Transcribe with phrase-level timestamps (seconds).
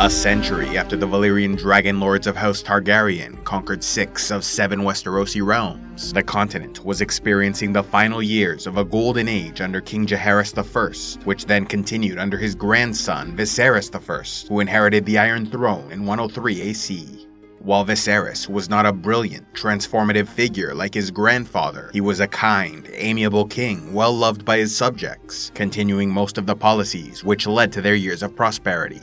[0.00, 5.40] A century after the Valyrian dragon lords of House Targaryen conquered six of seven Westerosi
[5.40, 10.58] realms, the continent was experiencing the final years of a golden age under King Jaehaerys
[10.58, 16.04] I, which then continued under his grandson Viserys I, who inherited the Iron Throne in
[16.04, 17.28] 103 AC.
[17.60, 22.90] While Viserys was not a brilliant, transformative figure like his grandfather, he was a kind,
[22.94, 27.80] amiable king well loved by his subjects, continuing most of the policies which led to
[27.80, 29.00] their years of prosperity.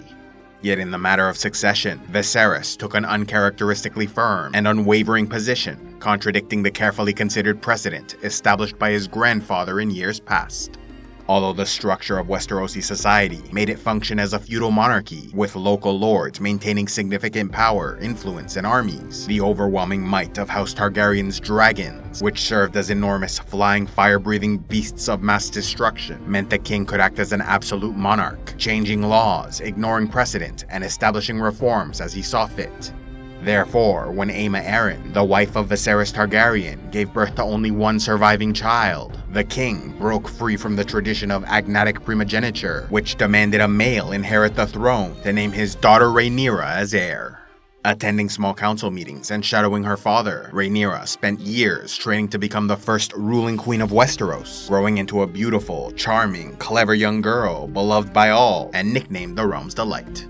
[0.62, 6.62] Yet in the matter of succession, Viserys took an uncharacteristically firm and unwavering position, contradicting
[6.62, 10.78] the carefully considered precedent established by his grandfather in years past.
[11.32, 15.98] Although the structure of Westerosi society made it function as a feudal monarchy, with local
[15.98, 22.42] lords maintaining significant power, influence, and armies, the overwhelming might of House Targaryen's dragons, which
[22.42, 27.32] served as enormous flying fire-breathing beasts of mass destruction, meant the king could act as
[27.32, 32.92] an absolute monarch, changing laws, ignoring precedent, and establishing reforms as he saw fit.
[33.42, 38.54] Therefore, when Aemma Arryn, the wife of Viserys Targaryen, gave birth to only one surviving
[38.54, 44.12] child, the king broke free from the tradition of agnatic primogeniture, which demanded a male
[44.12, 47.40] inherit the throne to name his daughter Rhaenyra as heir.
[47.86, 52.76] Attending small council meetings and shadowing her father, Rhaenyra spent years training to become the
[52.76, 58.32] first ruling queen of Westeros, growing into a beautiful, charming, clever young girl beloved by
[58.32, 60.28] all and nicknamed the realm's delight.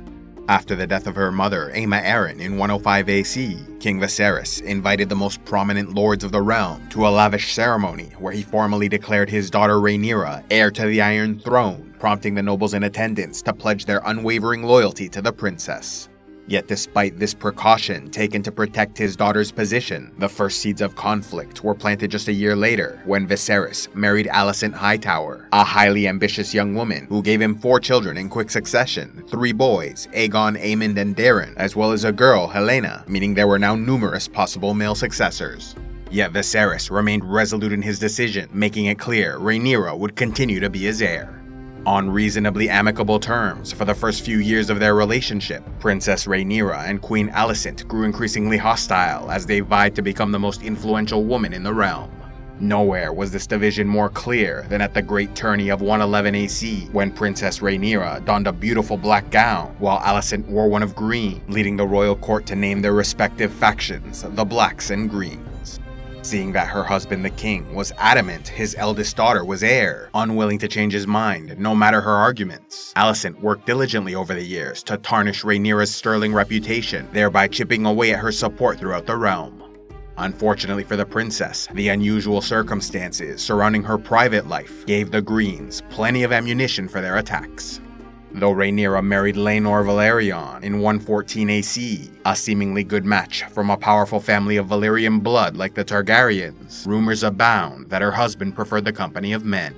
[0.49, 5.15] After the death of her mother, Aemma Arryn, in 105 AC, King Viserys invited the
[5.15, 9.49] most prominent lords of the realm to a lavish ceremony where he formally declared his
[9.49, 14.01] daughter Rhaenyra heir to the Iron Throne, prompting the nobles in attendance to pledge their
[14.05, 16.09] unwavering loyalty to the princess.
[16.47, 21.63] Yet despite this precaution taken to protect his daughter's position, the first seeds of conflict
[21.63, 26.75] were planted just a year later when Viserys married Alicent Hightower, a highly ambitious young
[26.75, 31.53] woman who gave him four children in quick succession, three boys, Aegon, Aemond, and Daeron,
[31.57, 35.75] as well as a girl, Helaena, meaning there were now numerous possible male successors.
[36.09, 40.79] Yet Viserys remained resolute in his decision, making it clear Rhaenyra would continue to be
[40.79, 41.40] his heir.
[41.87, 47.01] On reasonably amicable terms for the first few years of their relationship, Princess Rhaenyra and
[47.01, 51.63] Queen Alicent grew increasingly hostile as they vied to become the most influential woman in
[51.63, 52.11] the realm.
[52.59, 57.11] Nowhere was this division more clear than at the Great Tourney of 111 AC, when
[57.11, 61.87] Princess Rhaenyra donned a beautiful black gown, while Alicent wore one of green, leading the
[61.87, 65.50] royal court to name their respective factions, the Blacks and Greens.
[66.23, 70.67] Seeing that her husband, the king, was adamant his eldest daughter was heir, unwilling to
[70.67, 75.43] change his mind, no matter her arguments, Alicent worked diligently over the years to tarnish
[75.43, 79.63] Rhaenyra's sterling reputation, thereby chipping away at her support throughout the realm.
[80.17, 86.21] Unfortunately for the princess, the unusual circumstances surrounding her private life gave the Greens plenty
[86.21, 87.81] of ammunition for their attacks.
[88.33, 94.21] Though Rhaenyra married Laenor Velaryon in 114 AC, a seemingly good match from a powerful
[94.21, 99.33] family of Valyrian blood like the Targaryens, rumors abound that her husband preferred the company
[99.33, 99.75] of men.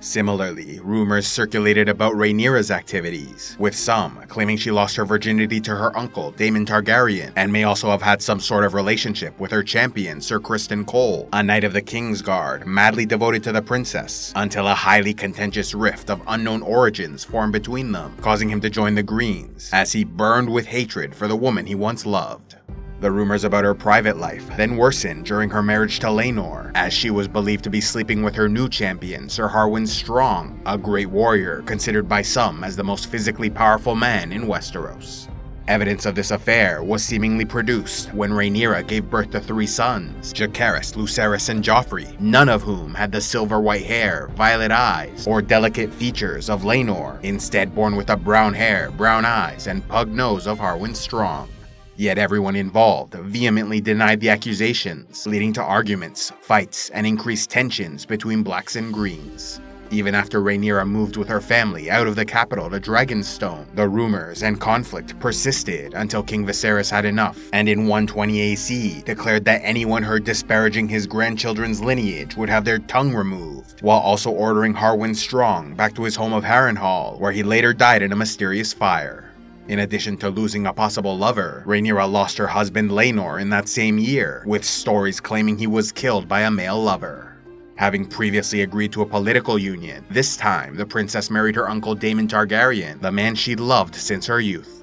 [0.00, 5.96] Similarly, rumors circulated about Rhaenyra's activities, with some claiming she lost her virginity to her
[5.96, 10.22] uncle, Daemon Targaryen, and may also have had some sort of relationship with her champion,
[10.22, 14.66] Sir Criston Cole, a knight of the King's Guard, madly devoted to the princess, until
[14.68, 19.02] a highly contentious rift of unknown origins formed between them, causing him to join the
[19.02, 22.56] Greens, as he burned with hatred for the woman he once loved.
[23.00, 27.10] The rumors about her private life then worsened during her marriage to Laenor, as she
[27.10, 31.62] was believed to be sleeping with her new champion, Sir Harwin Strong, a great warrior
[31.62, 35.28] considered by some as the most physically powerful man in Westeros.
[35.66, 40.94] Evidence of this affair was seemingly produced when Rhaenyra gave birth to three sons, Jacaerys,
[40.94, 45.90] Lucerys, and Joffrey, none of whom had the silver white hair, violet eyes, or delicate
[45.90, 50.58] features of Laenor, instead born with the brown hair, brown eyes, and pug nose of
[50.58, 51.48] Harwin Strong.
[51.96, 58.42] Yet everyone involved vehemently denied the accusations, leading to arguments, fights, and increased tensions between
[58.42, 59.60] blacks and greens.
[59.92, 64.44] Even after Rhaenyra moved with her family out of the capital to Dragonstone, the rumors
[64.44, 70.04] and conflict persisted until King Viserys had enough, and in 120 AC declared that anyone
[70.04, 75.74] heard disparaging his grandchildren's lineage would have their tongue removed, while also ordering Harwin Strong
[75.74, 79.29] back to his home of Harrenhal, where he later died in a mysterious fire.
[79.70, 83.98] In addition to losing a possible lover, Rhaenyra lost her husband Laenor in that same
[83.98, 87.36] year, with stories claiming he was killed by a male lover.
[87.76, 92.26] Having previously agreed to a political union, this time the princess married her uncle Daemon
[92.26, 94.79] Targaryen, the man she'd loved since her youth.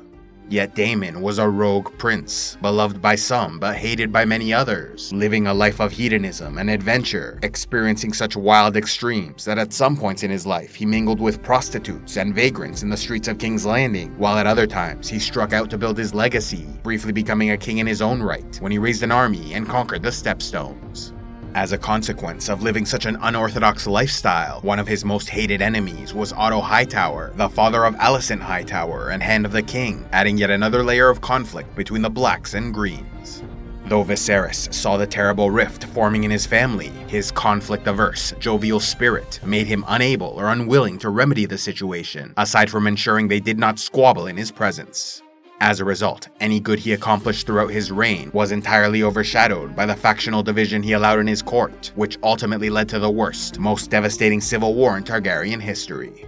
[0.49, 5.45] Yet Daemon was a rogue prince, beloved by some but hated by many others, living
[5.45, 10.31] a life of hedonism and adventure, experiencing such wild extremes that at some points in
[10.31, 14.37] his life he mingled with prostitutes and vagrants in the streets of King's Landing, while
[14.37, 17.87] at other times he struck out to build his legacy, briefly becoming a king in
[17.87, 21.11] his own right when he raised an army and conquered the Stepstones.
[21.57, 26.13] As a consequence of living such an unorthodox lifestyle, one of his most hated enemies
[26.13, 30.51] was Otto Hightower, the father of Alicent Hightower and Hand of the King, adding yet
[30.51, 33.41] another layer of conflict between the Blacks and Greens.
[33.87, 39.39] Though Viserys saw the terrible rift forming in his family, his conflict averse, jovial spirit
[39.43, 43.79] made him unable or unwilling to remedy the situation, aside from ensuring they did not
[43.79, 45.23] squabble in his presence.
[45.59, 49.95] As a result, any good he accomplished throughout his reign was entirely overshadowed by the
[49.95, 54.39] factional division he allowed in his court, which ultimately led to the worst, most devastating
[54.39, 56.25] civil war in Targaryen history.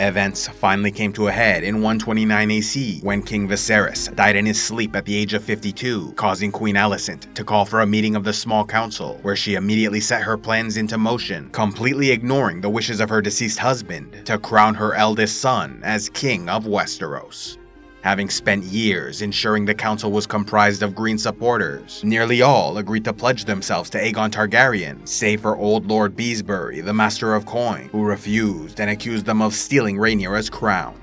[0.00, 4.60] Events finally came to a head in 129 AC when King Viserys died in his
[4.60, 8.24] sleep at the age of 52, causing Queen Alicent to call for a meeting of
[8.24, 12.98] the Small Council, where she immediately set her plans into motion, completely ignoring the wishes
[12.98, 17.58] of her deceased husband to crown her eldest son as King of Westeros.
[18.02, 23.12] Having spent years ensuring the council was comprised of Green supporters, nearly all agreed to
[23.12, 28.02] pledge themselves to Aegon Targaryen, save for Old Lord Beesbury, the Master of Coin, who
[28.02, 30.98] refused and accused them of stealing Rhaenyra's crown.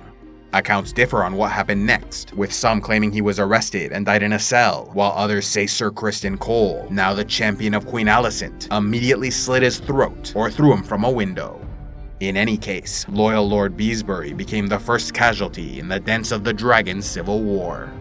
[0.54, 4.34] Accounts differ on what happened next, with some claiming he was arrested and died in
[4.34, 9.30] a cell, while others say Sir Criston Cole, now the champion of Queen Alicent, immediately
[9.30, 11.62] slit his throat or threw him from a window.
[12.20, 16.52] In any case, loyal Lord Beesbury became the first casualty in the Dance of the
[16.52, 17.92] Dragon civil war.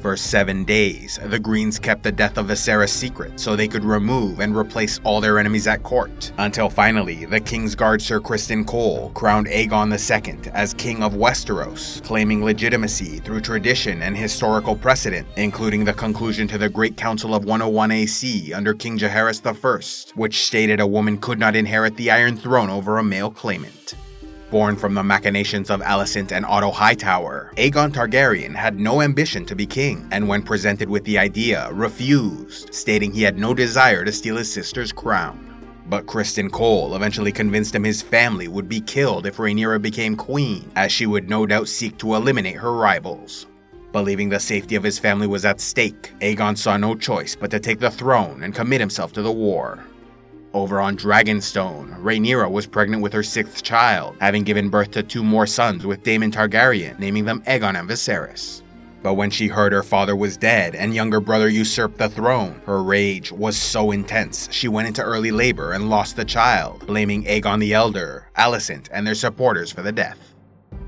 [0.00, 4.40] For seven days, the Greens kept the death of Viserys secret so they could remove
[4.40, 9.10] and replace all their enemies at court, until finally the King's Guard Sir Criston Cole
[9.10, 15.84] crowned Aegon II as King of Westeros, claiming legitimacy through tradition and historical precedent, including
[15.84, 20.80] the conclusion to the Great Council of 101 AC under King Jaehaerys I, which stated
[20.80, 23.94] a woman could not inherit the Iron Throne over a male claimant.
[24.50, 29.54] Born from the machinations of Alicent and Otto Hightower, Aegon Targaryen had no ambition to
[29.54, 34.10] be king, and when presented with the idea, refused, stating he had no desire to
[34.10, 35.46] steal his sister's crown.
[35.86, 40.68] But Criston Cole eventually convinced him his family would be killed if Rhaenyra became queen,
[40.74, 43.46] as she would no doubt seek to eliminate her rivals.
[43.92, 47.60] Believing the safety of his family was at stake, Aegon saw no choice but to
[47.60, 49.78] take the throne and commit himself to the war.
[50.52, 55.22] Over on Dragonstone, Rhaenyra was pregnant with her sixth child, having given birth to two
[55.22, 58.62] more sons with Daemon Targaryen, naming them Aegon and Viserys.
[59.00, 62.82] But when she heard her father was dead and younger brother usurped the throne, her
[62.82, 67.60] rage was so intense she went into early labor and lost the child, blaming Aegon
[67.60, 70.29] the Elder, Alicent, and their supporters for the death.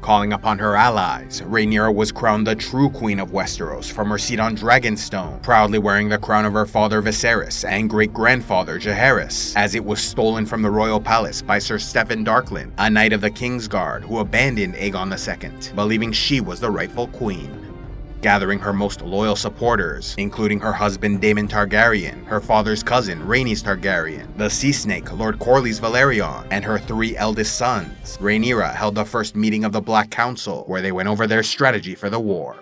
[0.03, 4.41] Calling upon her allies, Rhaenyra was crowned the true Queen of Westeros from her seat
[4.41, 9.85] on Dragonstone, proudly wearing the crown of her father Viserys and great-grandfather Jaehaerys, as it
[9.85, 14.03] was stolen from the royal palace by Sir Stephen Darklyn, a knight of the Kingsguard
[14.03, 17.72] who abandoned Aegon II, believing she was the rightful queen
[18.23, 24.35] gathering her most loyal supporters, including her husband Daemon Targaryen, her father's cousin Rhaenys Targaryen,
[24.39, 28.17] the Sea Snake Lord Corlys Velaryon, and her three eldest sons.
[28.19, 31.95] Rhaenyra held the first meeting of the Black Council, where they went over their strategy
[31.95, 32.57] for the war.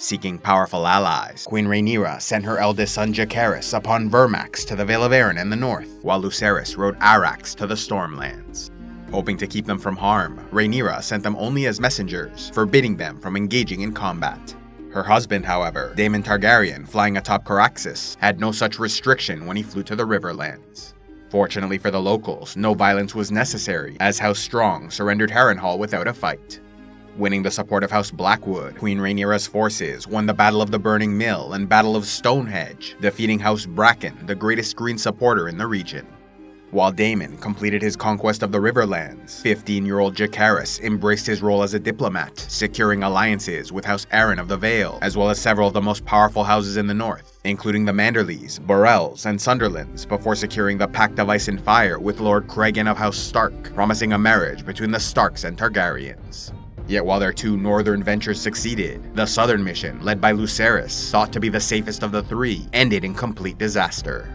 [0.00, 5.04] Seeking powerful allies, Queen Rhaenyra sent her eldest son Jacaerys upon Vermax to the Vale
[5.04, 8.70] of Arryn in the north, while Lucerys rode Arrax to the Stormlands.
[9.10, 13.36] Hoping to keep them from harm, Rhaenyra sent them only as messengers, forbidding them from
[13.36, 14.54] engaging in combat.
[14.90, 19.82] Her husband, however, Daemon Targaryen, flying atop Caraxes, had no such restriction when he flew
[19.82, 20.94] to the Riverlands.
[21.28, 26.14] Fortunately for the locals, no violence was necessary, as House Strong surrendered Harrenhal without a
[26.14, 26.60] fight.
[27.18, 31.18] Winning the support of House Blackwood, Queen Rhaenyra's forces won the Battle of the Burning
[31.18, 36.06] Mill and Battle of Stonehedge, defeating House Bracken, the greatest green supporter in the region.
[36.70, 41.78] While Daemon completed his conquest of the Riverlands, 15-year-old Jacaerys embraced his role as a
[41.78, 45.80] diplomat, securing alliances with House Arryn of the Vale, as well as several of the
[45.80, 50.86] most powerful houses in the north, including the Manderleys, Borrells, and Sunderlands, before securing the
[50.86, 54.90] Pact of Ice and Fire with Lord Cregan of House Stark, promising a marriage between
[54.90, 56.52] the Starks and Targaryens.
[56.86, 61.40] Yet while their two northern ventures succeeded, the southern mission, led by Lucerys, thought to
[61.40, 64.28] be the safest of the three, ended in complete disaster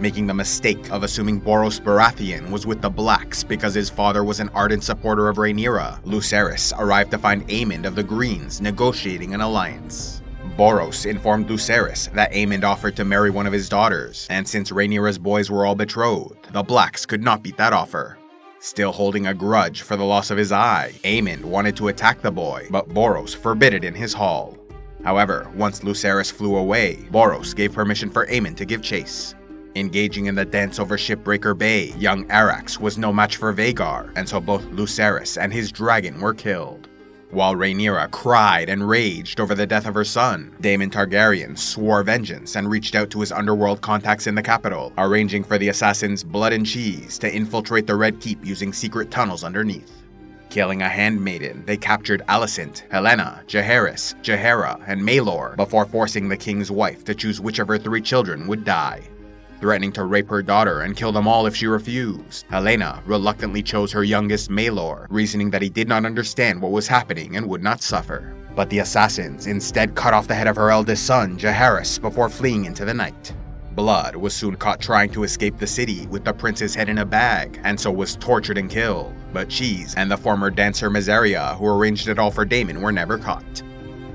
[0.00, 4.40] making the mistake of assuming Borros Baratheon was with the Blacks because his father was
[4.40, 6.02] an ardent supporter of Rhaenyra.
[6.04, 10.22] Lucerys arrived to find Aemond of the Greens negotiating an alliance.
[10.56, 15.18] Borros informed Lucerys that Aemond offered to marry one of his daughters, and since Rhaenyra's
[15.18, 18.18] boys were all betrothed, the Blacks could not beat that offer.
[18.58, 22.30] Still holding a grudge for the loss of his eye, Aemond wanted to attack the
[22.30, 24.58] boy, but Borros forbid it in his hall.
[25.02, 29.34] However, once Lucerys flew away, Borros gave permission for Aemond to give chase.
[29.76, 34.28] Engaging in the dance over Shipbreaker Bay, young Arrax was no match for Vhagar, and
[34.28, 36.88] so both Lucerys and his dragon were killed.
[37.30, 42.56] While Rhaenyra cried and raged over the death of her son, Daemon Targaryen swore vengeance
[42.56, 46.52] and reached out to his underworld contacts in the capital, arranging for the assassins Blood
[46.52, 50.02] and Cheese to infiltrate the Red Keep using secret tunnels underneath.
[50.48, 56.72] Killing a handmaiden, they captured Alicent, Helaena, Jaehaerys, Jaehaera, and Maelor before forcing the king's
[56.72, 59.00] wife to choose which of her three children would die.
[59.60, 63.92] Threatening to rape her daughter and kill them all if she refused, Helaena reluctantly chose
[63.92, 67.82] her youngest Maelor, reasoning that he did not understand what was happening and would not
[67.82, 68.34] suffer.
[68.56, 72.64] But the assassins instead cut off the head of her eldest son, Jaehaerys, before fleeing
[72.64, 73.34] into the night.
[73.74, 77.04] Blood was soon caught trying to escape the city with the prince's head in a
[77.04, 79.14] bag, and so was tortured and killed.
[79.32, 83.18] But Cheese and the former dancer Mysaria, who arranged it all for Daemon, were never
[83.18, 83.62] caught.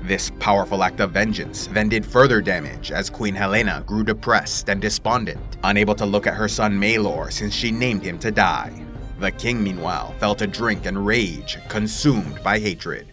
[0.06, 4.80] This powerful act of vengeance then did further damage as Queen Helaena grew depressed and
[4.80, 8.72] despondent, unable to look at her son Maelor since she named him to die.
[9.18, 13.08] The king, meanwhile, fell to drink and rage, consumed by hatred.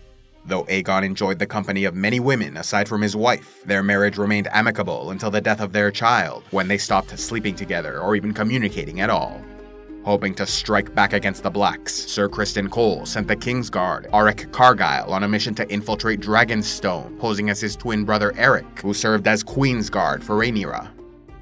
[0.45, 4.47] Though Aegon enjoyed the company of many women aside from his wife, their marriage remained
[4.51, 9.01] amicable until the death of their child, when they stopped sleeping together or even communicating
[9.01, 9.41] at all.
[10.05, 15.13] Hoping to strike back against the Blacks, Sir Criston Cole sent the Kingsguard, Arryk Cargyll,
[15.13, 19.43] on a mission to infiltrate Dragonstone, posing as his twin brother Erryk, who served as
[19.43, 20.89] Queen's Guard for Rhaenyra.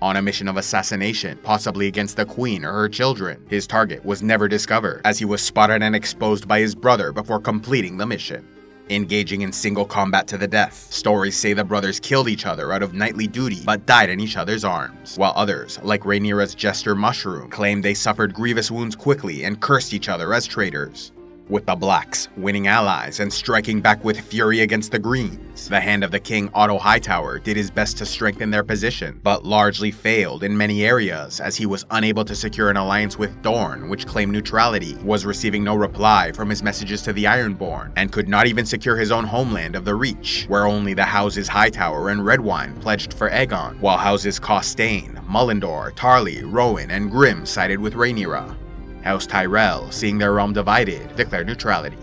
[0.04, 4.22] On a mission of assassination, possibly against the Queen or her children, his target was
[4.22, 8.48] never discovered, as he was spotted and exposed by his brother before completing the mission
[8.92, 10.92] engaging in single combat to the death.
[10.92, 14.38] Stories say the brothers killed each other out of knightly duty, but died in each
[14.38, 19.60] other's arms, while others, like Rhaenyra's Jester Mushroom, claimed they suffered grievous wounds quickly and
[19.60, 21.12] cursed each other as traitors
[21.50, 25.68] with the Blacks winning allies and striking back with fury against the Greens.
[25.68, 29.46] The hand of the king Otto Hightower did his best to strengthen their position, but
[29.46, 33.90] largely failed in many areas as he was unable to secure an alliance with Dorne,
[33.90, 38.30] which claimed neutrality, was receiving no reply from his messages to the Ironborn, and could
[38.30, 42.26] not even secure his own homeland of the Reach, where only the houses Hightower and
[42.26, 48.56] Redwine pledged for Aegon, while houses Costayne, Mullendore, Tarly, Rowan, and Grimm sided with Rhaenyra.
[49.04, 51.98] House Tyrell, seeing their realm divided, declared neutrality.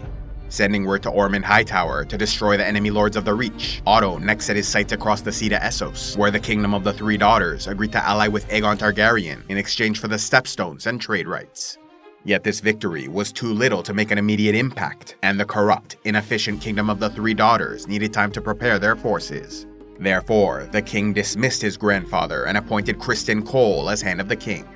[0.51, 4.47] Sending word to Ormond Hightower to destroy the enemy lords of the Reach, Otto next
[4.47, 7.67] set his sights across the sea to Essos, where the Kingdom of the Three Daughters
[7.67, 11.77] agreed to ally with Aegon Targaryen in exchange for the Stepstones and trade rights.
[12.25, 16.61] Yet this victory was too little to make an immediate impact, and the corrupt, inefficient
[16.61, 19.67] Kingdom of the Three Daughters needed time to prepare their forces.
[20.01, 24.67] Therefore, the king dismissed his grandfather and appointed Criston Cole as Hand of the King.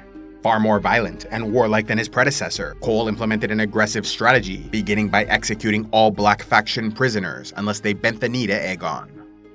[0.42, 5.22] Far more violent and warlike than his predecessor, Cole implemented an aggressive strategy, beginning by
[5.24, 9.08] executing all Black faction prisoners unless they bent the knee to Aegon.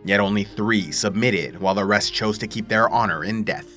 [0.06, 3.77] Yet only three submitted, while the rest chose to keep their honor in death.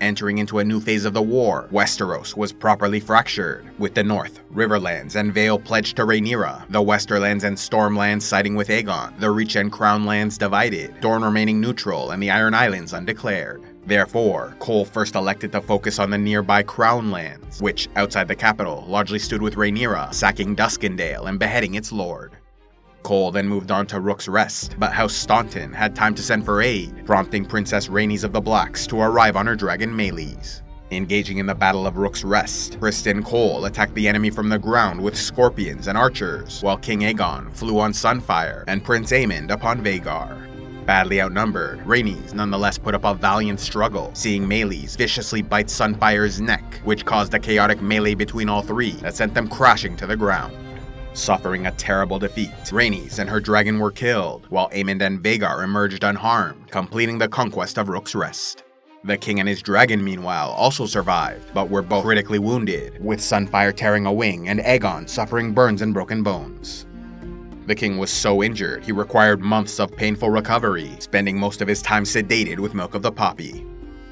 [0.00, 4.40] Entering into a new phase of the war, Westeros was properly fractured, with the North,
[4.50, 9.56] Riverlands, and Vale pledged to Rhaenyra, the Westerlands and Stormlands siding with Aegon, the Reach
[9.56, 13.62] and Crownlands divided, Dorne remaining neutral, and the Iron Islands undeclared.
[13.84, 18.86] Therefore, Cole first elected to focus on the nearby Crown lands, which, outside the capital,
[18.88, 22.32] largely stood with Rhaenyra, sacking Duskendale and beheading its lord.
[23.02, 26.62] Cole then moved on to Rook's Rest, but House Staunton had time to send for
[26.62, 30.62] aid, prompting Princess Rhaenys of the Blacks to arrive on her dragon Meleys.
[30.90, 35.00] Engaging in the Battle of Rook's Rest, Criston Cole attacked the enemy from the ground
[35.00, 40.48] with scorpions and archers, while King Aegon flew on Sunfyre and Prince Aemond upon Vhagar.
[40.86, 46.80] Badly outnumbered, Rhaenys nonetheless put up a valiant struggle, seeing Meleys viciously bite Sunfyre's neck,
[46.82, 50.52] which caused a chaotic melee between all three that sent them crashing to the ground.
[51.12, 56.04] Suffering a terrible defeat, Rhaenys and her dragon were killed, while Aemond and Vhagar emerged
[56.04, 58.62] unharmed, completing the conquest of Rook's Rest.
[59.02, 63.74] The king and his dragon, meanwhile, also survived, but were both critically wounded, with Sunfyre
[63.74, 66.86] tearing a wing and Aegon suffering burns and broken bones.
[67.66, 71.82] The king was so injured, he required months of painful recovery, spending most of his
[71.82, 73.66] time sedated with milk of the poppy.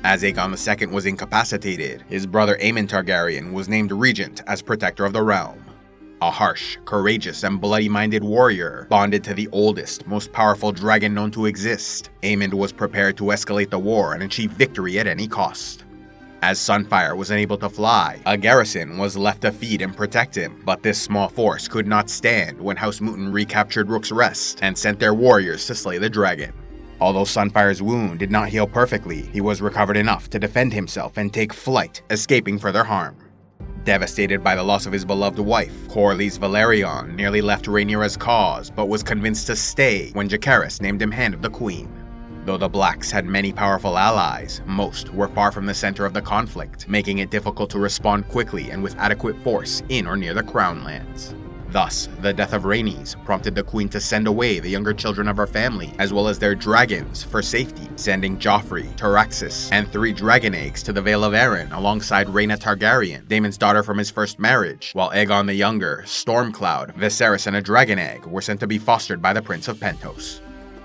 [0.05, 5.12] As Aegon II was incapacitated, his brother Aemond Targaryen was named regent as protector of
[5.12, 5.62] the realm.
[6.21, 11.47] A harsh, courageous, and bloody-minded warrior, bonded to the oldest, most powerful dragon known to
[11.47, 15.85] exist, Aemond was prepared to escalate the war and achieve victory at any cost.
[16.43, 20.61] As Sunfyre was unable to fly, a garrison was left to feed and protect him,
[20.65, 24.99] but this small force could not stand when House Mooton recaptured Rook's Rest and sent
[24.99, 26.53] their warriors to slay the dragon.
[27.01, 31.33] Although Sunfyre's wound did not heal perfectly, he was recovered enough to defend himself and
[31.33, 33.17] take flight, escaping further harm.
[33.88, 38.90] Devastated by the loss of his beloved wife, Corlys Velaryon nearly left Rhaenyra's cause, but
[38.90, 41.90] was convinced to stay when Jacaerys named him Hand of the Queen.
[42.45, 46.21] Though the Blacks had many powerful allies, most were far from the center of the
[46.21, 50.42] conflict, making it difficult to respond quickly and with adequate force in or near the
[50.42, 51.35] Crown lands.
[51.71, 55.37] Thus, the death of Rhaenys prompted the queen to send away the younger children of
[55.37, 60.55] her family, as well as their dragons, for safety, sending Joffrey, Tyraxes, and three dragon
[60.55, 64.93] eggs to the Vale of Arryn alongside Rhaena Targaryen, Daemon's daughter from his first marriage,
[64.95, 69.21] while Aegon the Younger, Stormcloud, Viserys, and a dragon egg were sent to be fostered
[69.21, 70.41] by the Prince of Pentos.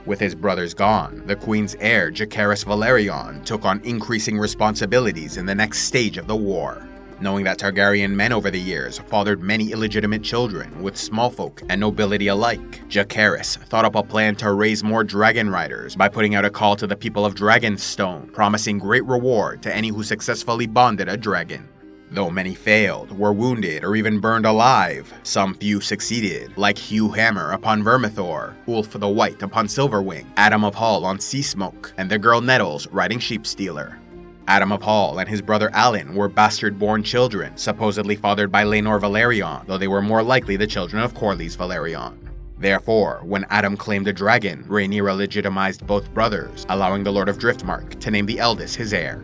[0.06, 5.56] With his brothers gone, the queen's heir, Jacaerys Velaryon, took on increasing responsibilities in the
[5.56, 6.86] next stage of the war.
[7.24, 11.80] Knowing that Targaryen men over the years fathered many illegitimate children with small folk and
[11.80, 16.44] nobility alike, Jacaerys thought up a plan to raise more dragon riders by putting out
[16.44, 21.08] a call to the people of Dragonstone, promising great reward to any who successfully bonded
[21.08, 21.70] a dragon.
[22.12, 27.53] Though many failed, were wounded, or even burned alive, some few succeeded, like Hugh Hammer
[27.53, 32.42] upon Vermithor, Ulf the White upon Silverwing, Addam of Hall on Seasmoke, and the girl
[32.42, 33.98] Nettles riding Sheepstealer.
[34.47, 39.65] Addam of Hall and his brother Alyn were bastard-born children, supposedly fathered by Laenor Velaryon,
[39.67, 42.17] though they were more likely the children of Corlys Velaryon.
[42.57, 48.00] Therefore, when Addam claimed a dragon, Rhaenyra legitimized both brothers, allowing the Lord of Driftmark
[48.00, 49.23] to name the eldest his heir.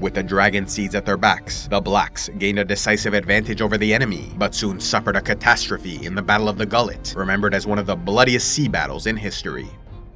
[0.00, 3.92] With the dragon seeds at their backs, the Blacks gained a decisive advantage over the
[3.92, 7.78] enemy, but soon suffered a catastrophe in the Battle of the Gullet, remembered as one
[7.78, 9.68] of the bloodiest sea battles in history.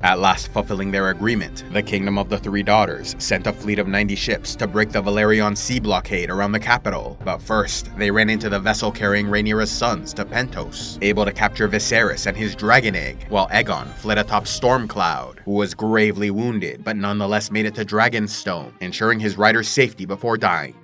[0.05, 3.87] At last fulfilling their agreement, the Kingdom of the Three Daughters sent a fleet of
[3.87, 8.29] 90 ships to break the Velaryon sea blockade around the capital, but first, they ran
[8.29, 12.97] into the vessel carrying Rhaenyra's sons to Pentos, able to capture Viserys and his dragon
[12.97, 17.85] egg, while Aegon fled atop Stormcloud, who was gravely wounded but nonetheless made it to
[17.85, 20.75] Dragonstone, ensuring his rider's safety before dying.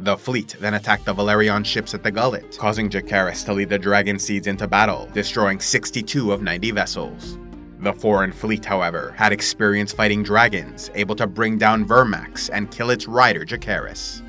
[0.00, 3.78] The fleet then attacked the Velaryon ships at the Gullet, causing Jacaerys to lead the
[3.78, 7.38] Dragon Seeds into battle, destroying 62 of 90 vessels.
[7.86, 12.90] The foreign fleet, however, had experience fighting dragons, able to bring down Vermax and kill
[12.90, 14.22] its rider Jacaerys.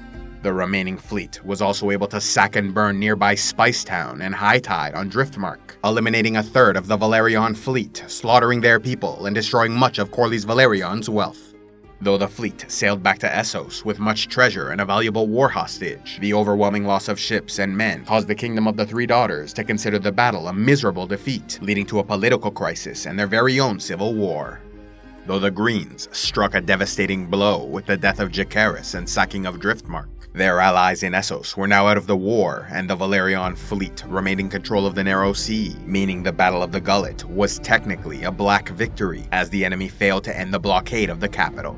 [0.43, 4.93] The remaining fleet was also able to sack and burn nearby Spicetown and High Tide
[4.93, 9.97] on Driftmark, eliminating a third of the Velaryon fleet, slaughtering their people and destroying much
[9.97, 11.46] of Corlys Velaryon's wealth.
[11.99, 16.19] Though the fleet sailed back to Essos with much treasure and a valuable war hostage,
[16.19, 19.63] the overwhelming loss of ships and men caused the Kingdom of the Three Daughters to
[19.63, 23.79] consider the battle a miserable defeat, leading to a political crisis and their very own
[23.79, 24.61] civil war.
[25.25, 29.59] Though the Greens struck a devastating blow with the death of Jacaerys and sacking of
[29.59, 30.07] Driftmark,
[30.37, 34.39] their allies in Essos were now out of the war, and the Velaryon fleet remained
[34.39, 38.31] in control of the Narrow Sea, meaning the Battle of the Gullet was technically a
[38.31, 41.75] black victory, as the enemy failed to end the blockade of the capital.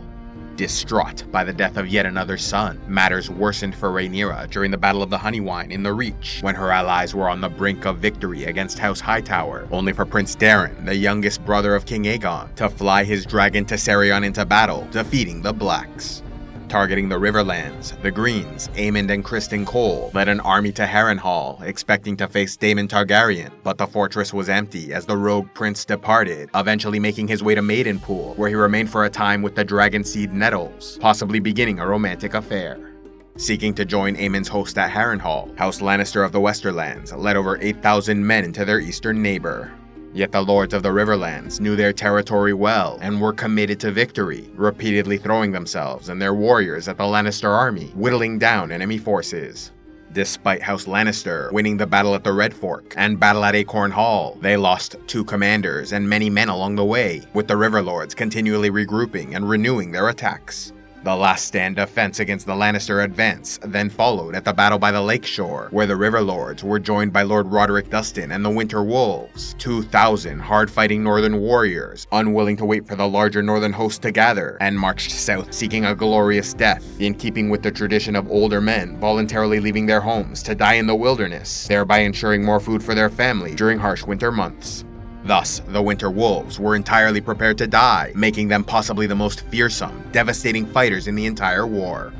[0.58, 5.02] Distraught by the death of yet another son, matters worsened for Rhaenyra during the Battle
[5.02, 8.44] of the Honeywine in the Reach, when her allies were on the brink of victory
[8.44, 13.06] against House Hightower, only for Prince Daeron, the youngest brother of King Aegon, to fly
[13.06, 16.24] his dragon Tessarion into battle, defeating the Blacks.
[16.70, 22.16] Targeting the Riverlands, the Greens, Aemond and Criston Cole led an army to Harrenhal, expecting
[22.18, 27.00] to face Daemon Targaryen, but the fortress was empty as the rogue prince departed, eventually
[27.00, 31.00] making his way to Maidenpool, where he remained for a time with the Dragonseed Nettles,
[31.00, 32.94] possibly beginning a romantic affair.
[33.36, 38.26] Seeking to join Aemond's host at Harrenhal, House Lannister of the Westerlands led over 8,000
[38.26, 39.72] men into their eastern neighbor,
[40.14, 44.50] Yet the lords of the Riverlands knew their territory well and were committed to victory,
[44.56, 49.72] repeatedly throwing themselves and their warriors at the Lannister army, whittling down enemy forces.
[50.12, 54.40] Despite House Lannister winning the battle at the Red Fork and battle at Acorn Hall,
[54.42, 59.36] they lost two commanders and many men along the way, with the Riverlords continually regrouping
[59.36, 60.74] and renewing their attacks.
[61.02, 65.02] The last stand defense against the Lannister advance then followed at the Battle by the
[65.02, 69.56] Lakeshore, where the River Lords were joined by Lord Roderick Dustin and the Winter Wolves,
[69.60, 74.78] 2,000 hard-fighting northern warriors, unwilling to wait for the larger northern host to gather, and
[74.78, 79.62] marched south seeking a glorious death, in keeping with the tradition of older men voluntarily
[79.62, 83.56] leaving their homes to die in the wilderness, thereby ensuring more food for their family
[83.56, 84.84] during harsh winter months.
[85.30, 90.04] Thus, the Winter Wolves were entirely prepared to die, making them possibly the most fearsome,
[90.12, 92.12] devastating fighters in the entire war.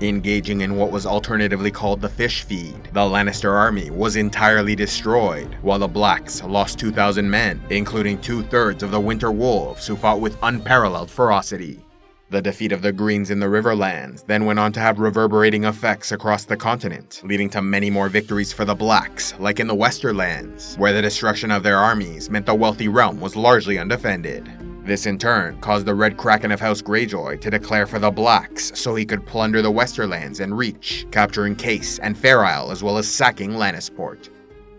[0.00, 5.56] Engaging in what was alternatively called the Fish Feed, the Lannister army was entirely destroyed,
[5.62, 10.36] while the Blacks lost 2,000 men, including two-thirds of the Winter Wolves who fought with
[10.42, 11.84] unparalleled ferocity.
[12.30, 16.12] The defeat of the Greens in the Riverlands then went on to have reverberating effects
[16.12, 20.76] across the continent, leading to many more victories for the Blacks, like in the Westerlands,
[20.76, 24.46] where the destruction of their armies meant the wealthy realm was largely undefended.
[24.84, 28.78] This in turn caused the Red Kraken of House Greyjoy to declare for the Blacks
[28.78, 32.98] so he could plunder the Westerlands and Reach, capturing Kayce and Fair Isle as well
[32.98, 34.28] as sacking Lannisport.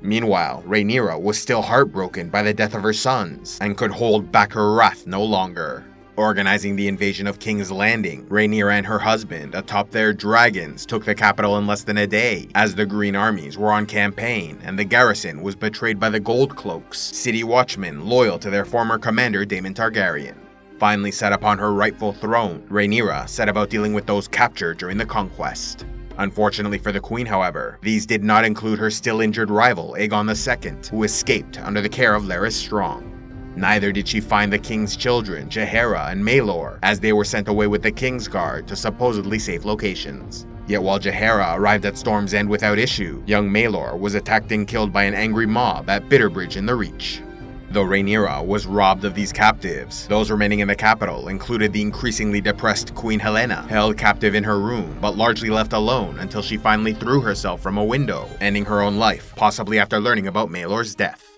[0.01, 4.53] Meanwhile, Rhaenyra was still heartbroken by the death of her sons and could hold back
[4.53, 5.83] her wrath no longer.
[6.19, 11.15] Organizing the invasion of King's Landing, Rhaenyra and her husband, atop their dragons, took the
[11.15, 14.83] capital in less than a day, as the Green armies were on campaign and the
[14.83, 19.73] garrison was betrayed by the Gold Cloaks, city watchmen loyal to their former commander Daemon
[19.73, 20.35] Targaryen.
[20.77, 25.05] Finally set upon her rightful throne, Rhaenyra set about dealing with those captured during the
[25.05, 25.85] conquest.
[26.17, 30.89] Unfortunately for the queen, however, these did not include her still injured rival, Aegon II,
[30.91, 33.08] who escaped under the care of Larys Strong.
[33.59, 37.67] Neither did she find the king's children, Jaehaera and Maelor, as they were sent away
[37.67, 40.47] with the king's guard to supposedly safe locations.
[40.65, 44.93] Yet while Jaehaera arrived at Storm's End without issue, young Maelor was attacked and killed
[44.93, 47.21] by an angry mob at Bitterbridge in the Reach.
[47.69, 52.39] Though Rhaenyra was robbed of these captives, those remaining in the capital included the increasingly
[52.39, 56.93] depressed Queen Helaena, held captive in her room, but largely left alone until she finally
[56.93, 61.28] threw herself from a window, ending her own life, possibly after learning about Maelor's death.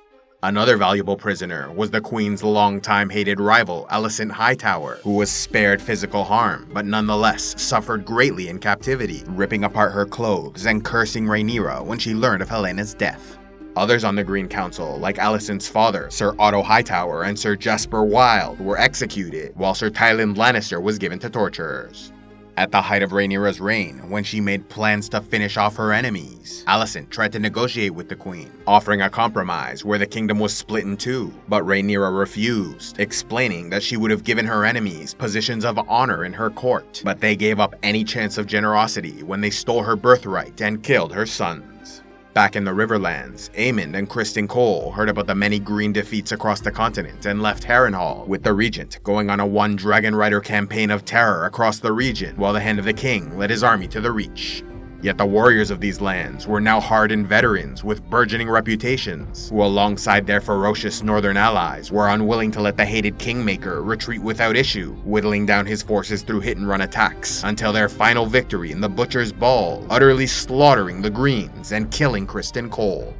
[0.43, 6.23] Another valuable prisoner was the Queen's long-time hated rival, Alicent Hightower, who was spared physical
[6.23, 11.99] harm, but nonetheless suffered greatly in captivity, ripping apart her clothes and cursing Rhaenyra when
[11.99, 13.37] she learned of Helaena's death.
[13.75, 18.59] Others on the Green Council, like Alicent's father, Sir Otto Hightower, and Sir Jasper Wilde,
[18.59, 22.13] were executed, while Sir Tywin Lannister was given to torturers.
[22.57, 26.65] At the height of Rhaenyra's reign, when she made plans to finish off her enemies,
[26.67, 30.83] Alicent tried to negotiate with the queen, offering a compromise where the kingdom was split
[30.83, 35.79] in two, but Rhaenyra refused, explaining that she would have given her enemies positions of
[35.89, 39.83] honor in her court, but they gave up any chance of generosity when they stole
[39.83, 41.70] her birthright and killed her son.
[42.33, 46.61] Back in the Riverlands, Aemond and Criston Cole heard about the many green defeats across
[46.61, 50.91] the continent and left Harrenhal, with the Regent going on a one Dragon Rider campaign
[50.91, 53.99] of terror across the region while the Hand of the King led his army to
[53.99, 54.63] the Reach.
[55.01, 60.27] Yet the warriors of these lands were now hardened veterans with burgeoning reputations, who alongside
[60.27, 65.47] their ferocious northern allies were unwilling to let the hated Kingmaker retreat without issue, whittling
[65.47, 70.27] down his forces through hit-and-run attacks, until their final victory in the Butcher's Ball, utterly
[70.27, 73.15] slaughtering the Greens and killing Criston Cole.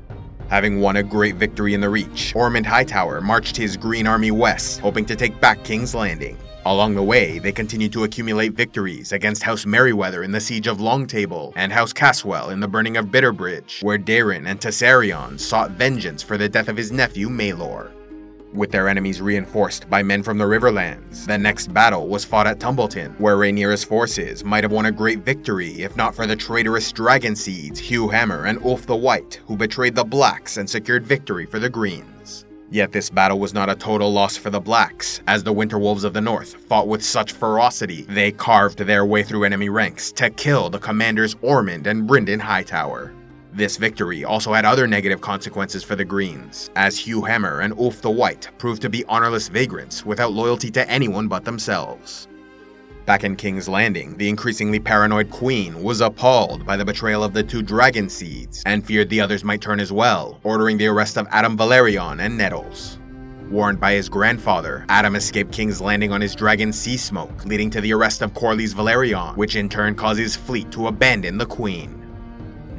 [0.52, 4.82] Having won a great victory in the Reach, Ormond Hightower marched his Green Army west,
[4.82, 6.38] hoping to take back King's Landing.
[6.66, 10.80] Along the way, they continued to accumulate victories against House Merryweather in the Siege of
[10.80, 16.22] Longtable and House Caswell in the Burning of Bitterbridge, where Daeron and Tessarion sought vengeance
[16.22, 17.90] for the death of his nephew Maelor.
[18.54, 22.60] With their enemies reinforced by men from the Riverlands, the next battle was fought at
[22.60, 26.92] Tumbleton, where Rhaenyra's forces might have won a great victory if not for the traitorous
[26.92, 31.46] Dragon Seeds, Hugh Hammer and Ulf the White, who betrayed the Blacks and secured victory
[31.46, 32.46] for the Greens.
[32.70, 36.04] Yet this battle was not a total loss for the Blacks, as the Winter Wolves
[36.04, 40.30] of the North fought with such ferocity they carved their way through enemy ranks to
[40.30, 43.14] kill the commanders Ormond and Brynden Hightower.
[43.54, 48.02] This victory also had other negative consequences for the Greens, as Hugh Hammer and Ulf
[48.02, 52.30] the White proved to be honorless vagrants without loyalty to anyone but themselves.
[53.06, 57.44] Back in King's Landing, the increasingly paranoid Queen was appalled by the betrayal of the
[57.44, 61.28] two Dragon Seeds and feared the others might turn as well, ordering the arrest of
[61.30, 63.00] Addam Velaryon and Nettles.
[63.50, 67.92] Warned by his grandfather, Addam escaped King's Landing on his Dragon Seasmoke, leading to the
[67.92, 72.01] arrest of Corlys Velaryon, which in turn caused his fleet to abandon the Queen.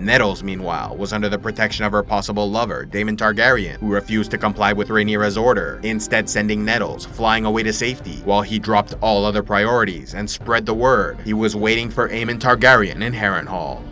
[0.03, 4.39] Nettles, meanwhile, was under the protection of her possible lover, Daemon Targaryen, who refused to
[4.39, 9.25] comply with Rhaenyra's order, instead sending Nettles flying away to safety, while he dropped all
[9.25, 13.83] other priorities and spread the word he was waiting for Aemond Targaryen in Harrenhal.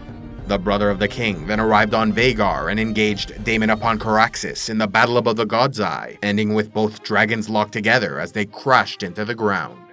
[0.49, 4.79] The brother of the king then arrived on Vhagar and engaged Daemon upon Caraxes in
[4.79, 9.05] the Battle above the God's Eye, ending with both dragons locked together as they crashed
[9.05, 9.89] into the ground.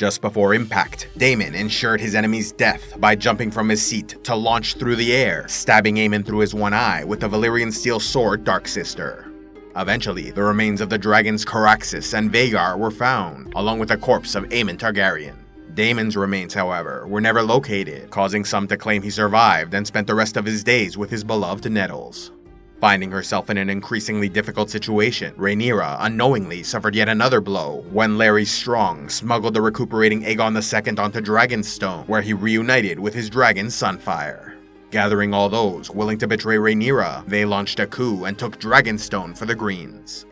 [0.00, 4.76] Just before impact, Daemon ensured his enemy's death by jumping from his seat to launch
[4.76, 8.66] through the air, stabbing Aemond through his one eye with the Valyrian steel sword Dark
[8.66, 9.30] Sister.
[9.76, 14.34] Eventually, the remains of the dragons Caraxes and Vhagar were found, along with the corpse
[14.34, 15.36] of Aemond Targaryen.
[15.74, 20.14] Daemon's remains, however, were never located, causing some to claim he survived and spent the
[20.14, 22.32] rest of his days with his beloved Nettles.
[22.80, 28.48] Finding herself in an increasingly difficult situation, Rhaenyra unknowingly suffered yet another blow when Larys
[28.48, 34.54] Strong smuggled the recuperating Aegon II onto Dragonstone, where he reunited with his dragon Sunfyre.
[34.90, 39.44] Gathering all those willing to betray Rhaenyra, they launched a coup and took Dragonstone for
[39.44, 40.24] the Greens.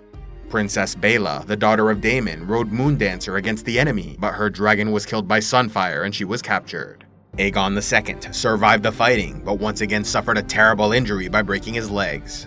[0.49, 5.05] Princess Baela, the daughter of Daemon, rode Moondancer against the enemy, but her dragon was
[5.05, 7.05] killed by Sunfyre and she was captured.
[7.37, 11.91] Aegon II survived the fighting, but once again suffered a terrible injury by breaking his
[11.91, 12.47] legs.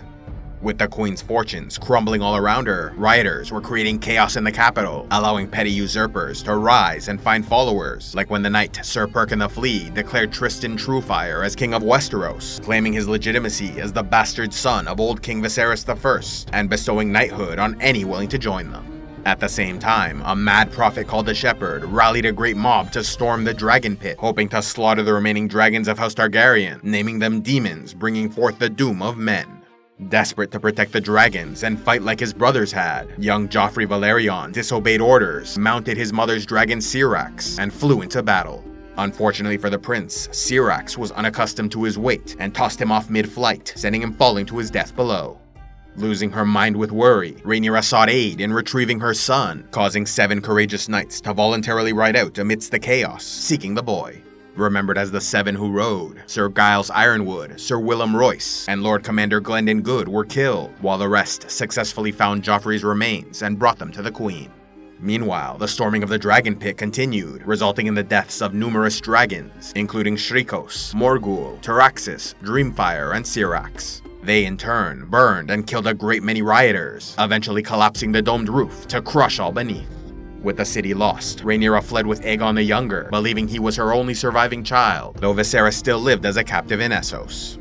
[0.62, 5.08] With the queen's fortunes crumbling all around her, rioters were creating chaos in the capital,
[5.10, 9.48] allowing petty usurpers to rise and find followers, like when the knight Sir Perkin the
[9.48, 14.86] Flea declared Trystane Truefyre as king of Westeros, claiming his legitimacy as the bastard son
[14.86, 18.91] of old King Viserys I, and bestowing knighthood on any willing to join them.
[19.24, 23.04] At the same time, a mad prophet called the Shepherd rallied a great mob to
[23.04, 27.40] storm the dragon pit, hoping to slaughter the remaining dragons of House Targaryen, naming them
[27.40, 29.62] demons, bringing forth the doom of men.
[30.08, 35.00] Desperate to protect the dragons and fight like his brothers had, young Joffrey Velaryon disobeyed
[35.00, 38.64] orders, mounted his mother's dragon Syrax, and flew into battle.
[38.98, 43.72] Unfortunately for the prince, Syrax was unaccustomed to his weight and tossed him off mid-flight,
[43.76, 45.38] sending him falling to his death below.
[45.96, 50.88] Losing her mind with worry, Rhaenyra sought aid in retrieving her son, causing seven courageous
[50.88, 54.22] knights to voluntarily ride out amidst the chaos, seeking the boy
[54.56, 56.22] remembered as the Seven Who Rode.
[56.26, 61.08] Sir Giles Ironwood, Sir Willem Royce, and Lord Commander Glendon Goode were killed, while the
[61.08, 64.50] rest successfully found Joffrey's remains and brought them to the Queen.
[65.00, 69.72] Meanwhile, the storming of the Dragon Pit continued, resulting in the deaths of numerous dragons,
[69.74, 74.02] including Shrykos, Morghul, Tyraxes, Dreamfyre, and Syrax.
[74.22, 78.86] They, in turn, burned and killed a great many rioters, eventually collapsing the domed roof
[78.88, 79.90] to crush all beneath.
[80.42, 84.14] With the city lost, Rhaenyra fled with Aegon the Younger, believing he was her only
[84.14, 87.58] surviving child, though Viserys still lived as a captive in Essos.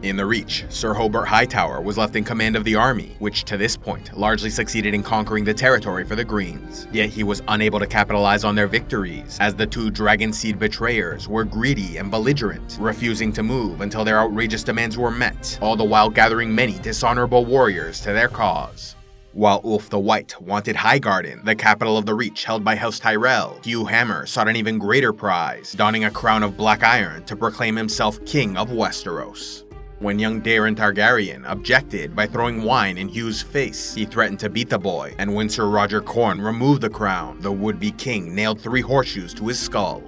[0.00, 3.56] In the Reach, Sir Hobert Hightower was left in command of the army, which to
[3.56, 6.86] this point largely succeeded in conquering the territory for the Greens.
[6.92, 11.42] Yet he was unable to capitalize on their victories, as the two Dragonseed betrayers were
[11.42, 16.10] greedy and belligerent, refusing to move until their outrageous demands were met, all the while
[16.10, 18.94] gathering many dishonorable warriors to their cause.
[19.32, 23.58] While Ulf the White wanted Highgarden, the capital of the Reach held by House Tyrell,
[23.64, 27.74] Hugh Hammer sought an even greater prize, donning a crown of black iron to proclaim
[27.74, 29.64] himself King of Westeros.
[30.00, 34.70] When young Daemon Targaryen objected by throwing wine in Hugh's face, he threatened to beat
[34.70, 38.80] the boy, and when Sir Roger Corne removed the crown, the would-be king nailed three
[38.80, 40.04] horseshoes to his skull.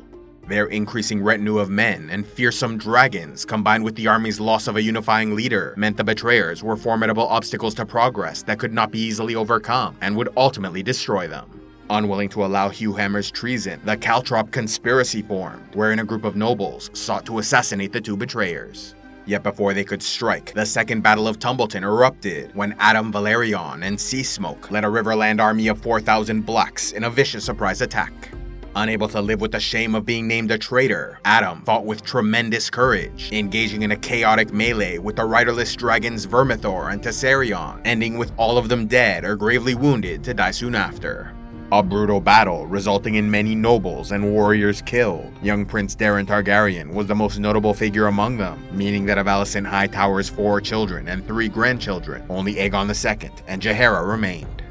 [0.46, 4.82] Their increasing retinue of men and fearsome dragons, combined with the army's loss of a
[4.82, 9.34] unifying leader, meant the betrayers were formidable obstacles to progress that could not be easily
[9.34, 11.50] overcome and would ultimately destroy them.
[11.90, 16.90] Unwilling to allow Hugh Hammer's treason, the Caltrop conspiracy formed, wherein a group of nobles
[16.92, 18.94] sought to assassinate the two betrayers.
[19.30, 23.96] Yet before they could strike, the Second Battle of Tumbleton erupted when Addam Velaryon and
[23.96, 28.32] Seasmoke led a Riverland army of 4,000 blacks in a vicious surprise attack.
[28.74, 32.68] Unable to live with the shame of being named a traitor, Addam fought with tremendous
[32.70, 38.32] courage, engaging in a chaotic melee with the riderless dragons Vermithor and Tessarion, ending with
[38.36, 41.32] all of them dead or gravely wounded to die soon after.
[41.72, 45.32] A brutal battle resulting in many nobles and warriors killed.
[45.40, 49.68] Young Prince Daemon Targaryen was the most notable figure among them, meaning that of Alicent
[49.68, 54.64] Hightower's four children and three grandchildren, only Aegon II and Jaehaera remained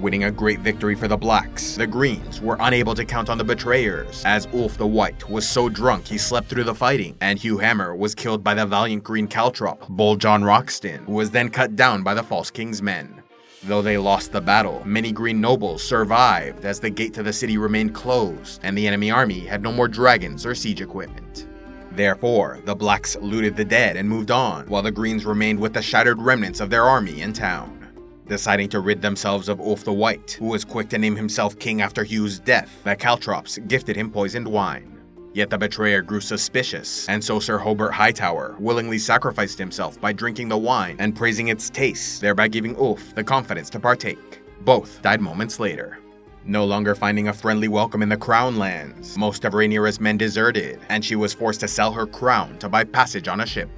[0.00, 1.76] winning a great victory for the Blacks.
[1.76, 5.68] The Greens were unable to count on the betrayers, as Ulf the White was so
[5.68, 9.28] drunk he slept through the fighting, and Hugh Hammer was killed by the valiant Green
[9.28, 13.17] Caltrop, Bull John Roxton, who was then cut down by the False King's men.
[13.64, 17.58] Though they lost the battle, many Green nobles survived as the gate to the city
[17.58, 21.48] remained closed, and the enemy army had no more dragons or siege equipment.
[21.90, 25.82] Therefore, the Blacks looted the dead and moved on, while the Greens remained with the
[25.82, 27.74] shattered remnants of their army in town.
[28.28, 31.82] Deciding to rid themselves of Ulf the White, who was quick to name himself king
[31.82, 34.97] after Hugh's death, the Caltrops gifted him poisoned wine.
[35.34, 40.48] Yet the betrayer grew suspicious, and so Sir Hobert Hightower willingly sacrificed himself by drinking
[40.48, 44.42] the wine and praising its taste, thereby giving Ulf the confidence to partake.
[44.62, 45.98] Both died moments later.
[46.44, 50.80] No longer finding a friendly welcome in the Crown lands, most of Rhaenyra's men deserted,
[50.88, 53.68] and she was forced to sell her crown to buy passage on a ship.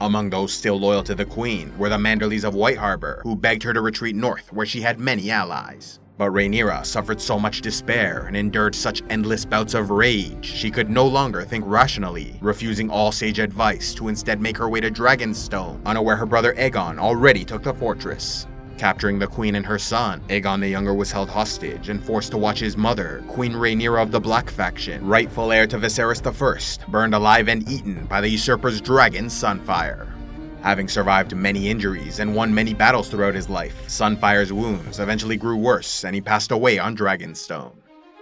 [0.00, 3.62] Among those still loyal to the Queen were the Manderleys of White Harbor, who begged
[3.62, 6.00] her to retreat north where she had many allies.
[6.18, 10.90] But Rhaenyra suffered so much despair and endured such endless bouts of rage, she could
[10.90, 15.80] no longer think rationally, refusing all sage advice to instead make her way to Dragonstone,
[15.86, 18.48] unaware her brother Aegon already took the fortress.
[18.78, 22.38] Capturing the queen and her son, Aegon the Younger was held hostage and forced to
[22.38, 27.14] watch his mother, Queen Rhaenyra of the Black Faction, rightful heir to Viserys I, burned
[27.14, 30.17] alive and eaten by the usurper's dragon Sunfyre.
[30.68, 35.56] Having survived many injuries and won many battles throughout his life, Sunfyre's wounds eventually grew
[35.56, 37.72] worse and he passed away on Dragonstone.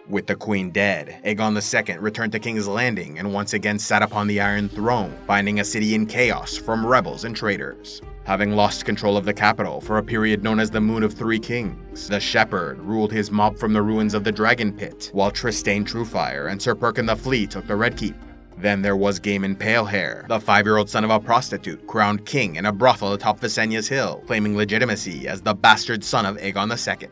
[0.09, 4.29] With the queen dead, Aegon II returned to King's Landing and once again sat upon
[4.29, 8.01] the Iron Throne, finding a city in chaos from rebels and traitors.
[8.23, 11.41] Having lost control of the capital for a period known as the Moon of Three
[11.41, 15.85] Kings, the Shepherd ruled his mob from the ruins of the Dragon Pit, while Trystane
[15.85, 18.15] Truefyre and Sir Perkin the Flea took the Red Keep.
[18.59, 22.73] Then there was Gaemon Palehair, the five-year-old son of a prostitute, crowned king in a
[22.73, 27.09] brothel atop Visenya's hill, claiming legitimacy as the bastard son of Aegon II.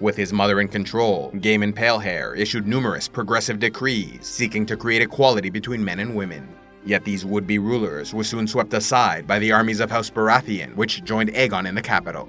[0.00, 5.50] With his mother in control, Gaemon Palehair issued numerous progressive decrees seeking to create equality
[5.50, 6.48] between men and women.
[6.84, 11.04] Yet these would-be rulers were soon swept aside by the armies of House Baratheon, which
[11.04, 12.28] joined Aegon in the capital.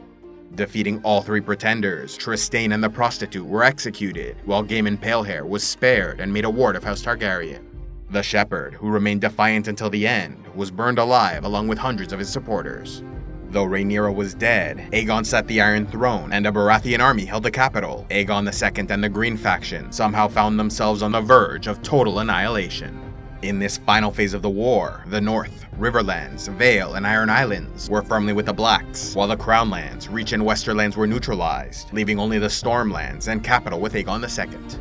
[0.56, 6.20] Defeating all three pretenders, Trystane and the prostitute were executed, while Gaemon Palehair was spared
[6.20, 7.67] and made a ward of House Targaryen.
[8.10, 12.20] The shepherd, who remained defiant until the end, was burned alive along with hundreds of
[12.20, 13.04] his supporters.
[13.50, 17.52] Though Rhaenyra was dead, Aegon sat the Iron Throne and a Baratheon army held the
[17.52, 18.08] capital.
[18.10, 22.98] Aegon II and the Green faction somehow found themselves on the verge of total annihilation.
[23.42, 28.02] In this final phase of the war, the North, Riverlands, Vale, and Iron Islands were
[28.02, 32.48] firmly with the Blacks, while the Crownlands, Reach, and Westerlands were neutralized, leaving only the
[32.48, 34.80] Stormlands and capital with Aegon II.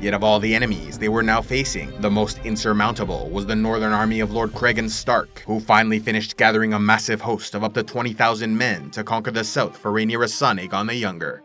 [0.00, 3.92] Yet of all the enemies they were now facing, the most insurmountable was the northern
[3.92, 7.82] army of Lord Cregan Stark, who finally finished gathering a massive host of up to
[7.82, 11.42] 20,000 men to conquer the south for Rhaenyra's son Aegon the Younger.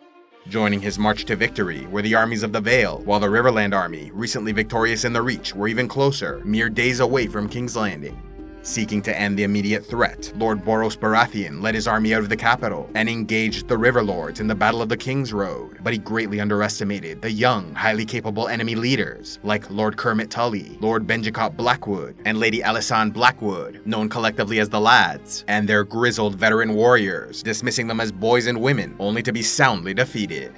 [0.49, 4.11] Joining his march to victory were the armies of the Vale, while the Riverland army,
[4.13, 8.21] recently victorious in the Reach, were even closer, mere days away from King's Landing.
[8.65, 12.37] Seeking to end the immediate threat, Lord Borros Baratheon led his army out of the
[12.37, 15.99] capital and engaged the River Lords in the Battle of the King's Road, but he
[15.99, 22.15] greatly underestimated the young, highly capable enemy leaders like Lord Kermit Tully, Lord Benjicot Blackwood,
[22.23, 27.87] and Lady Alysanne Blackwood, known collectively as the Lads, and their grizzled veteran warriors, dismissing
[27.87, 30.53] them as boys and women, only to be soundly defeated.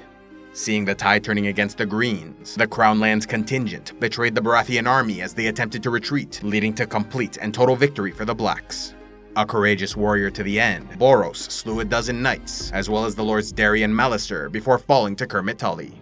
[0.55, 5.33] Seeing the tide turning against the Greens, the Crownlands contingent betrayed the Baratheon army as
[5.33, 8.95] they attempted to retreat, leading to complete and total victory for the Blacks.
[9.35, 13.23] A courageous warrior to the end, Borros slew a dozen knights, as well as the
[13.23, 15.93] lords Darry and Mallister before falling to Kermit Tully.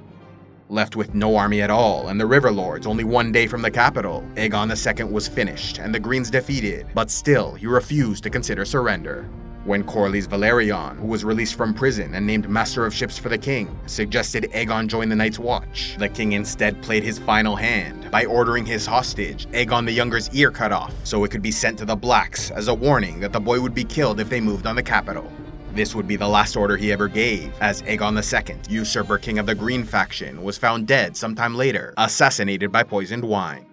[0.70, 3.72] Left with no army at all and the River Lords only one day from the
[3.72, 8.66] capital, Aegon II was finished and the Greens defeated, but still he refused to consider
[8.66, 9.28] surrender.
[9.66, 13.38] When Corlys Velaryon, who was released from prison and named Master of Ships for the
[13.38, 18.26] King, suggested Aegon join the Night's Watch, the king instead played his final hand by
[18.26, 21.86] ordering his hostage, Aegon the Younger's ear cut off, so it could be sent to
[21.86, 24.76] the Blacks as a warning that the boy would be killed if they moved on
[24.76, 25.32] the capital.
[25.74, 29.46] This would be the last order he ever gave, as Aegon II, usurper king of
[29.46, 33.73] the Green faction, was found dead sometime later, assassinated by poisoned wine.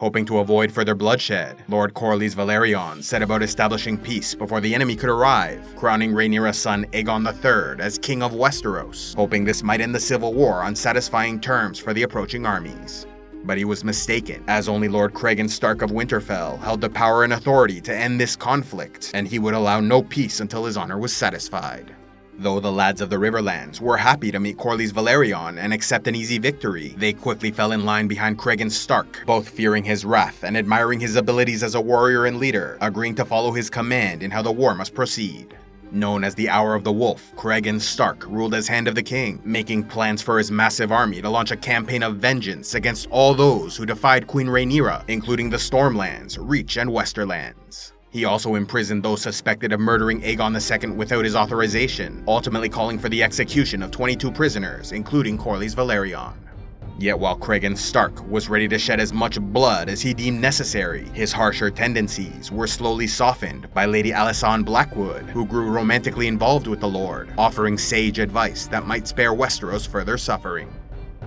[0.00, 4.96] Hoping to avoid further bloodshed, Lord Corlys Velaryon set about establishing peace before the enemy
[4.96, 9.94] could arrive, crowning Rhaenyra's son Aegon III as King of Westeros, hoping this might end
[9.94, 13.06] the civil war on satisfying terms for the approaching armies.
[13.44, 17.34] But he was mistaken, as only Lord Cregan Stark of Winterfell held the power and
[17.34, 21.12] authority to end this conflict, and he would allow no peace until his honor was
[21.12, 21.94] satisfied.
[22.40, 26.14] Though the lads of the Riverlands were happy to meet Corlys Velaryon and accept an
[26.14, 30.56] easy victory, they quickly fell in line behind Cregan Stark, both fearing his wrath and
[30.56, 34.40] admiring his abilities as a warrior and leader, agreeing to follow his command in how
[34.40, 35.54] the war must proceed.
[35.92, 39.42] Known as the Hour of the Wolf, Cregan Stark ruled as Hand of the King,
[39.44, 43.76] making plans for his massive army to launch a campaign of vengeance against all those
[43.76, 47.92] who defied Queen Rhaenyra, including the Stormlands, Reach, and Westerlands.
[48.10, 53.08] He also imprisoned those suspected of murdering Aegon II without his authorization, ultimately calling for
[53.08, 56.34] the execution of 22 prisoners, including Corlys Velaryon.
[56.98, 61.04] Yet while Cregan Stark was ready to shed as much blood as he deemed necessary,
[61.14, 66.80] his harsher tendencies were slowly softened by Lady Alysanne Blackwood, who grew romantically involved with
[66.80, 70.68] the Lord, offering sage advice that might spare Westeros further suffering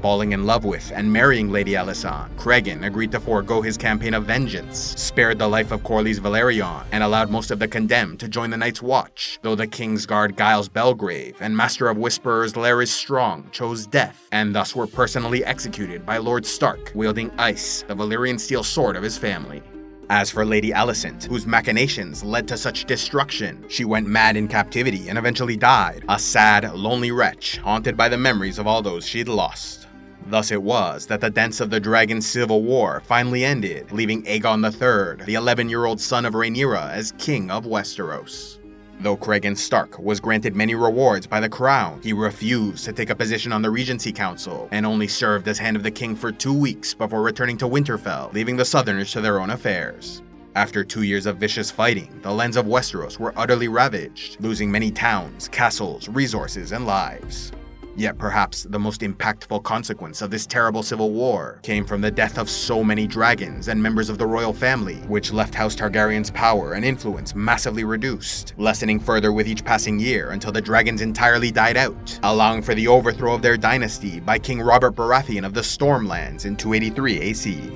[0.04, 4.26] falling in love with and marrying Lady Alysanne, Cregan agreed to forego his campaign of
[4.26, 8.50] vengeance, spared the life of Corlys Velaryon, and allowed most of the condemned to join
[8.50, 13.50] the Night's Watch, though the King's Guard Gyles Belgrave and Master of Whisperers Larys Strong
[13.54, 18.62] chose death, and thus were personally executed by Lord Stark, wielding Ice, the Valyrian steel
[18.66, 19.64] sword of his family.
[20.10, 25.08] As for Lady Alicent, whose machinations led to such destruction, she went mad in captivity
[25.08, 29.30] and eventually died, a sad, lonely wretch, haunted by the memories of all those she'd
[29.30, 29.83] lost.
[30.28, 34.64] Thus it was that the Dance of the Dragon Civil War finally ended, leaving Aegon
[34.64, 38.60] III, the 11-year-old son of Rhaenyra, as King of Westeros.
[39.00, 43.16] Though Cregan Stark was granted many rewards by the crown, he refused to take a
[43.16, 46.54] position on the Regency Council, and only served as Hand of the King for two
[46.54, 50.22] weeks before returning to Winterfell, leaving the Southerners to their own affairs.
[50.56, 54.92] After two years of vicious fighting, the lands of Westeros were utterly ravaged, losing many
[54.92, 57.52] towns, castles, resources, and lives.
[57.96, 62.40] Yet perhaps the most impactful consequence of this terrible civil war came from the death
[62.40, 66.74] of so many dragons and members of the royal family, which left House Targaryen's power
[66.74, 71.78] and influence massively reduced, lessening further with each passing year until the dragons entirely died
[71.78, 76.46] out, allowing for the overthrow of their dynasty by King Robert Baratheon of the Stormlands
[76.46, 77.72] in 283 AC.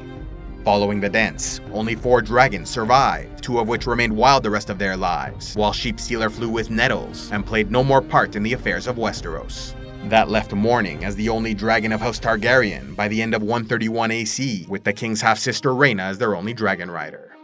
[0.63, 4.79] Following the dance, only four dragons survived, two of which remained wild the rest of
[4.79, 8.87] their lives, while Sheepstealer flew with Nettles and played no more part in the affairs
[8.87, 9.76] of Westeros.
[10.09, 14.09] That left Morning as the only dragon of House Targaryen by the end of 131
[14.11, 17.35] AC, with the king's half sister Rhaena as their only dragon rider.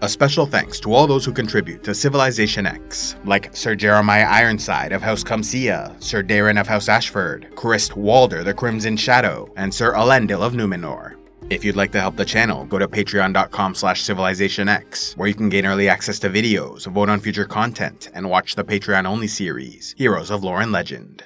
[0.00, 4.92] A special thanks to all those who contribute to Civilization X, like Sir Jeremiah Ironside
[4.92, 9.92] of House Comsia, Sir Darren of House Ashford, Christ Walder the Crimson Shadow, and Sir
[9.94, 11.21] Elendil of Numenor.
[11.50, 15.48] If you'd like to help the channel, go to patreon.com slash civilizationx, where you can
[15.48, 20.30] gain early access to videos, vote on future content, and watch the Patreon-only series, Heroes
[20.30, 21.24] of Lore and Legend.